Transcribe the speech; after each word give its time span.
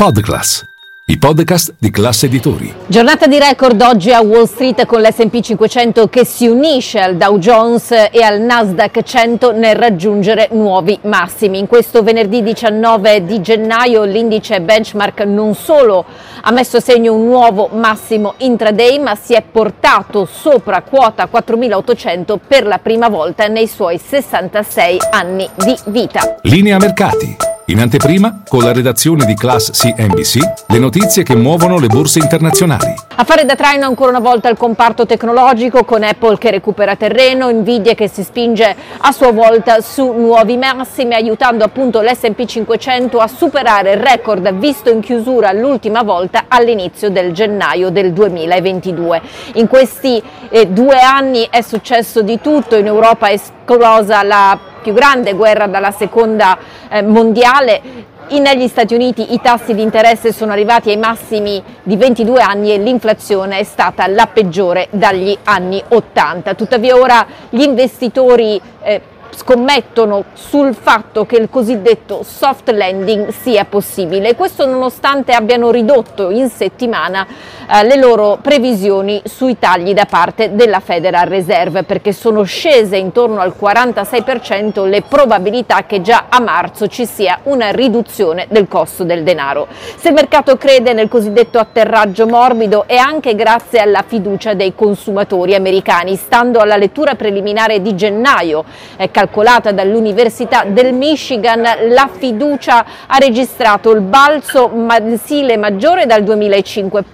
Podclass, 0.00 0.64
i 1.08 1.18
podcast 1.18 1.74
di 1.78 1.90
classe 1.90 2.24
editori. 2.24 2.72
Giornata 2.86 3.26
di 3.26 3.38
record 3.38 3.78
oggi 3.82 4.10
a 4.10 4.22
Wall 4.22 4.46
Street 4.46 4.86
con 4.86 5.02
l'S&P 5.02 5.40
500 5.40 6.08
che 6.08 6.24
si 6.24 6.46
unisce 6.46 7.00
al 7.00 7.18
Dow 7.18 7.36
Jones 7.36 7.90
e 8.10 8.22
al 8.22 8.40
Nasdaq 8.40 9.02
100 9.02 9.52
nel 9.52 9.76
raggiungere 9.76 10.48
nuovi 10.52 10.98
massimi. 11.02 11.58
In 11.58 11.66
questo 11.66 12.02
venerdì 12.02 12.42
19 12.42 13.26
di 13.26 13.42
gennaio 13.42 14.04
l'indice 14.04 14.62
benchmark 14.62 15.20
non 15.26 15.54
solo 15.54 16.06
ha 16.40 16.50
messo 16.50 16.78
a 16.78 16.80
segno 16.80 17.12
un 17.12 17.26
nuovo 17.26 17.68
massimo 17.70 18.32
intraday 18.38 18.98
ma 19.00 19.14
si 19.16 19.34
è 19.34 19.42
portato 19.42 20.24
sopra 20.24 20.80
quota 20.80 21.26
4800 21.26 22.40
per 22.48 22.64
la 22.64 22.78
prima 22.78 23.10
volta 23.10 23.48
nei 23.48 23.66
suoi 23.66 23.98
66 23.98 24.98
anni 25.10 25.46
di 25.62 25.76
vita. 25.88 26.36
Linea 26.40 26.78
mercati. 26.78 27.49
In 27.70 27.78
anteprima, 27.78 28.42
con 28.48 28.64
la 28.64 28.72
redazione 28.72 29.24
di 29.24 29.34
Class 29.34 29.70
CNBC, 29.70 30.38
le 30.66 30.78
notizie 30.80 31.22
che 31.22 31.36
muovono 31.36 31.78
le 31.78 31.86
borse 31.86 32.18
internazionali. 32.18 32.92
A 33.14 33.22
fare 33.22 33.44
da 33.44 33.54
traino 33.54 33.86
ancora 33.86 34.10
una 34.10 34.18
volta 34.18 34.48
il 34.48 34.56
comparto 34.56 35.06
tecnologico 35.06 35.84
con 35.84 36.02
Apple 36.02 36.36
che 36.36 36.50
recupera 36.50 36.96
terreno, 36.96 37.48
Nvidia 37.48 37.94
che 37.94 38.08
si 38.08 38.24
spinge 38.24 38.74
a 38.98 39.12
sua 39.12 39.30
volta 39.30 39.80
su 39.82 40.04
nuovi 40.10 40.56
massimi, 40.56 41.14
aiutando 41.14 41.62
appunto 41.62 42.00
l'S&P 42.00 42.44
500 42.44 43.18
a 43.18 43.28
superare 43.28 43.92
il 43.92 43.98
record 43.98 44.52
visto 44.54 44.90
in 44.90 44.98
chiusura 44.98 45.52
l'ultima 45.52 46.02
volta 46.02 46.46
all'inizio 46.48 47.08
del 47.08 47.30
gennaio 47.30 47.90
del 47.90 48.12
2022. 48.12 49.22
In 49.54 49.68
questi 49.68 50.20
eh, 50.48 50.66
due 50.66 50.98
anni 50.98 51.46
è 51.48 51.62
successo 51.62 52.20
di 52.22 52.40
tutto, 52.40 52.74
in 52.74 52.86
Europa 52.86 53.28
è 53.28 53.34
esplosa 53.34 54.24
la 54.24 54.58
più 54.80 54.92
grande 54.92 55.34
guerra 55.34 55.66
dalla 55.66 55.90
seconda 55.90 56.58
eh, 56.88 57.02
mondiale. 57.02 58.08
Negli 58.30 58.68
Stati 58.68 58.94
Uniti 58.94 59.32
i 59.32 59.40
tassi 59.40 59.74
di 59.74 59.82
interesse 59.82 60.32
sono 60.32 60.52
arrivati 60.52 60.90
ai 60.90 60.96
massimi 60.96 61.60
di 61.82 61.96
22 61.96 62.40
anni 62.40 62.72
e 62.72 62.78
l'inflazione 62.78 63.58
è 63.58 63.64
stata 63.64 64.06
la 64.06 64.28
peggiore 64.32 64.86
dagli 64.90 65.36
anni 65.42 65.82
80. 65.88 66.54
Tuttavia 66.54 66.94
ora 66.94 67.26
gli 67.48 67.62
investitori 67.62 68.60
eh, 68.82 69.02
scommettono 69.34 70.24
sul 70.34 70.74
fatto 70.74 71.24
che 71.26 71.36
il 71.36 71.48
cosiddetto 71.48 72.22
soft 72.22 72.70
landing 72.70 73.30
sia 73.30 73.64
possibile. 73.64 74.34
Questo 74.34 74.66
nonostante 74.66 75.32
abbiano 75.32 75.70
ridotto 75.70 76.30
in 76.30 76.48
settimana 76.50 77.26
eh, 77.72 77.84
le 77.84 77.96
loro 77.96 78.38
previsioni 78.42 79.22
sui 79.24 79.58
tagli 79.58 79.94
da 79.94 80.06
parte 80.06 80.54
della 80.54 80.80
Federal 80.80 81.26
Reserve 81.26 81.84
perché 81.84 82.12
sono 82.12 82.42
scese 82.42 82.96
intorno 82.96 83.40
al 83.40 83.54
46% 83.58 84.88
le 84.88 85.02
probabilità 85.02 85.84
che 85.86 86.00
già 86.00 86.26
a 86.28 86.40
marzo 86.40 86.88
ci 86.88 87.06
sia 87.06 87.38
una 87.44 87.70
riduzione 87.70 88.46
del 88.50 88.66
costo 88.66 89.04
del 89.04 89.22
denaro. 89.22 89.68
Se 89.96 90.08
il 90.08 90.14
mercato 90.14 90.56
crede 90.56 90.92
nel 90.92 91.08
cosiddetto 91.08 91.58
atterraggio 91.58 92.26
morbido 92.26 92.84
è 92.86 92.96
anche 92.96 93.34
grazie 93.34 93.80
alla 93.80 94.02
fiducia 94.06 94.54
dei 94.54 94.74
consumatori 94.74 95.54
americani, 95.54 96.16
stando 96.16 96.58
alla 96.58 96.76
lettura 96.76 97.14
preliminare 97.14 97.80
di 97.80 97.94
gennaio, 97.94 98.64
eh, 98.96 99.10
calcolata 99.10 99.72
dall'Università 99.72 100.64
del 100.66 100.92
Michigan, 100.92 101.62
la 101.88 102.08
fiducia 102.10 102.84
ha 103.06 103.18
registrato 103.18 103.90
il 103.92 104.00
balzo 104.00 104.68
mensile 104.68 105.56
maggiore 105.56 106.06
dal 106.06 106.22
2005, 106.22 107.04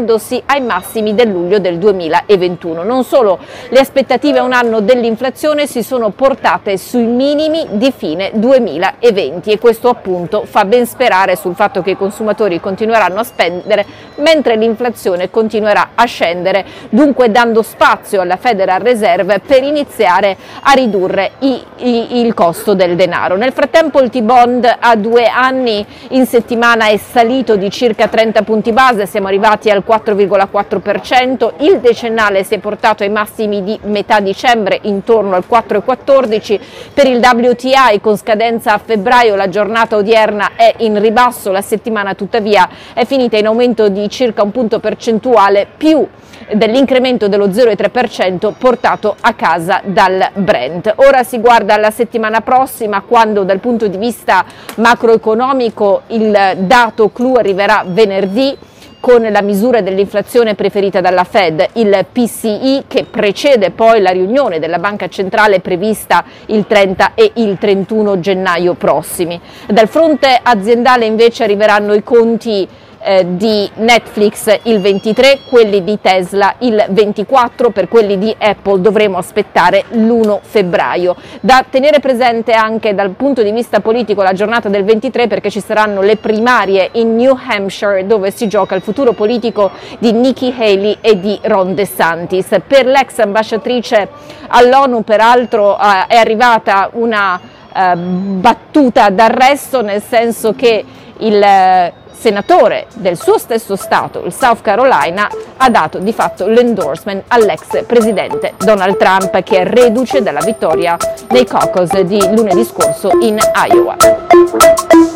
portandosi 0.00 0.42
ai 0.46 0.62
massimi 0.62 1.14
del 1.14 1.28
luglio 1.28 1.58
del 1.58 1.78
2021. 1.78 2.82
Non 2.82 3.04
solo, 3.04 3.38
le 3.68 3.78
aspettative 3.78 4.38
a 4.38 4.42
un 4.42 4.52
anno 4.52 4.80
dell'inflazione 4.80 5.66
si 5.66 5.82
sono 5.82 6.10
portate 6.10 6.78
sui 6.78 7.04
minimi 7.04 7.66
di 7.72 7.92
fine 7.94 8.30
2020 8.34 9.50
e 9.50 9.58
questo 9.58 9.88
appunto 9.88 10.44
fa 10.46 10.64
ben 10.64 10.86
sperare 10.86 11.36
sul 11.36 11.54
fatto 11.54 11.82
che 11.82 11.90
i 11.90 11.96
consumatori 11.96 12.60
continueranno 12.60 13.20
a 13.20 13.24
spendere 13.24 13.84
mentre 14.16 14.56
l'inflazione 14.56 15.30
continuerà 15.30 15.90
a 15.94 16.04
scendere, 16.04 16.64
dunque 16.88 17.30
dando 17.30 17.62
spazio 17.62 18.20
alla 18.20 18.36
Federal 18.36 18.80
Reserve 18.80 19.40
per 19.40 19.62
iniziare 19.62 20.36
a 20.62 20.72
ridurre 20.72 21.32
i 21.40 21.62
il 21.82 22.34
costo 22.34 22.74
del 22.74 22.96
denaro. 22.96 23.36
Nel 23.36 23.52
frattempo 23.52 24.00
il 24.00 24.10
T-Bond 24.10 24.76
a 24.78 24.96
due 24.96 25.26
anni 25.26 25.84
in 26.10 26.26
settimana 26.26 26.88
è 26.88 26.96
salito 26.96 27.56
di 27.56 27.70
circa 27.70 28.08
30 28.08 28.42
punti 28.42 28.72
base, 28.72 29.06
siamo 29.06 29.28
arrivati 29.28 29.70
al 29.70 29.84
4,4%, 29.90 31.54
il 31.58 31.80
decennale 31.80 32.44
si 32.44 32.54
è 32.54 32.58
portato 32.58 33.02
ai 33.02 33.08
massimi 33.08 33.64
di 33.64 33.76
metà 33.84 34.20
dicembre 34.20 34.78
intorno 34.82 35.34
al 35.34 35.44
4,14%, 35.50 36.60
per 36.94 37.06
il 37.08 37.18
WTI 37.18 38.00
con 38.00 38.16
scadenza 38.16 38.74
a 38.74 38.78
febbraio 38.78 39.34
la 39.34 39.48
giornata 39.48 39.96
odierna 39.96 40.52
è 40.54 40.74
in 40.78 41.00
ribasso, 41.00 41.50
la 41.50 41.60
settimana 41.60 42.14
tuttavia 42.14 42.68
è 42.94 43.04
finita 43.04 43.36
in 43.36 43.46
aumento 43.46 43.88
di 43.88 44.08
circa 44.08 44.42
un 44.42 44.52
punto 44.52 44.78
percentuale 44.78 45.66
più 45.76 46.06
dell'incremento 46.52 47.28
dello 47.28 47.48
0,3% 47.48 48.52
portato 48.56 49.16
a 49.20 49.34
casa 49.34 49.80
dal 49.84 50.30
Brent. 50.34 50.92
Ora 50.96 51.22
si 51.22 51.38
guarda 51.38 51.74
alla 51.74 51.90
settimana 51.90 52.40
prossima 52.40 53.02
quando 53.02 53.44
dal 53.44 53.60
punto 53.60 53.86
di 53.86 53.96
vista 53.96 54.44
macroeconomico 54.76 56.02
il 56.08 56.54
dato 56.58 57.10
clou 57.10 57.34
arriverà 57.34 57.84
venerdì 57.86 58.56
con 59.00 59.22
la 59.22 59.40
misura 59.40 59.80
dell'inflazione 59.80 60.54
preferita 60.54 61.00
dalla 61.00 61.24
Fed, 61.24 61.66
il 61.74 62.06
PCI 62.12 62.84
che 62.86 63.04
precede 63.04 63.70
poi 63.70 64.00
la 64.02 64.10
riunione 64.10 64.58
della 64.58 64.78
Banca 64.78 65.08
Centrale 65.08 65.60
prevista 65.60 66.22
il 66.46 66.66
30 66.66 67.14
e 67.14 67.32
il 67.36 67.56
31 67.58 68.20
gennaio 68.20 68.74
prossimi. 68.74 69.40
Dal 69.66 69.88
fronte 69.88 70.38
aziendale 70.40 71.06
invece 71.06 71.44
arriveranno 71.44 71.94
i 71.94 72.02
conti 72.02 72.68
eh, 73.02 73.36
di 73.36 73.68
Netflix 73.76 74.58
il 74.64 74.80
23, 74.80 75.40
quelli 75.48 75.82
di 75.82 75.98
Tesla 76.00 76.54
il 76.58 76.84
24, 76.90 77.70
per 77.70 77.88
quelli 77.88 78.18
di 78.18 78.34
Apple 78.38 78.80
dovremo 78.80 79.18
aspettare 79.18 79.84
l'1 79.90 80.40
febbraio. 80.42 81.16
Da 81.40 81.64
tenere 81.68 82.00
presente 82.00 82.52
anche 82.52 82.94
dal 82.94 83.10
punto 83.10 83.42
di 83.42 83.52
vista 83.52 83.80
politico 83.80 84.22
la 84.22 84.32
giornata 84.32 84.68
del 84.68 84.84
23 84.84 85.26
perché 85.26 85.50
ci 85.50 85.60
saranno 85.60 86.02
le 86.02 86.16
primarie 86.16 86.90
in 86.92 87.16
New 87.16 87.36
Hampshire 87.48 88.06
dove 88.06 88.30
si 88.30 88.48
gioca 88.48 88.74
il 88.74 88.82
futuro 88.82 89.12
politico 89.12 89.70
di 89.98 90.12
Nikki 90.12 90.54
Haley 90.56 90.98
e 91.00 91.18
di 91.18 91.38
Ron 91.42 91.74
DeSantis. 91.74 92.48
Per 92.66 92.86
l'ex 92.86 93.18
ambasciatrice 93.18 94.08
all'ONU 94.48 95.02
peraltro 95.04 95.78
eh, 95.78 96.06
è 96.06 96.16
arrivata 96.16 96.90
una 96.92 97.40
eh, 97.72 97.96
battuta 97.96 99.10
d'arresto 99.10 99.80
nel 99.82 100.02
senso 100.02 100.54
che 100.54 100.84
il 101.20 101.92
senatore 102.20 102.86
del 102.96 103.18
suo 103.18 103.38
stesso 103.38 103.76
Stato, 103.76 104.22
il 104.24 104.32
South 104.32 104.60
Carolina, 104.60 105.28
ha 105.56 105.70
dato 105.70 105.98
di 105.98 106.12
fatto 106.12 106.46
l'endorsement 106.46 107.24
all'ex 107.28 107.84
presidente 107.86 108.52
Donald 108.58 108.96
Trump 108.98 109.42
che 109.42 109.60
è 109.60 109.64
reduce 109.64 110.22
dalla 110.22 110.40
vittoria 110.40 110.96
nei 111.30 111.46
caucus 111.46 111.98
di 112.02 112.20
lunedì 112.34 112.64
scorso 112.64 113.10
in 113.20 113.38
Iowa. 113.54 115.09